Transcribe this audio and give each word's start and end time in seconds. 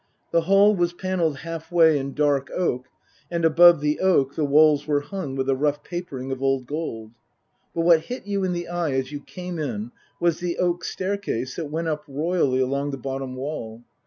The 0.31 0.41
hall 0.41 0.75
was 0.75 0.93
panelled 0.93 1.37
half 1.37 1.71
way 1.71 1.99
in 1.99 2.15
dark 2.15 2.49
oak, 2.55 2.87
and 3.29 3.45
above 3.45 3.81
the 3.81 3.99
oak 3.99 4.33
the 4.33 4.43
walls 4.43 4.87
were 4.87 5.01
hung 5.01 5.35
with 5.35 5.47
a 5.47 5.55
rough 5.55 5.83
papering 5.83 6.31
of 6.31 6.41
old 6.41 6.65
gold. 6.65 7.11
But 7.75 7.81
what 7.81 7.99
hit 8.05 8.25
you 8.25 8.43
in 8.43 8.53
the 8.53 8.67
eye 8.67 8.93
as 8.93 9.11
you 9.11 9.19
came 9.19 9.59
in 9.59 9.91
was 10.19 10.39
the 10.39 10.57
oak 10.57 10.83
staircase 10.85 11.55
that 11.57 11.69
went 11.69 11.87
up 11.87 12.03
royally 12.07 12.61
along 12.61 12.89
the 12.89 12.97
bottom 12.97 13.35
wall. 13.35 13.83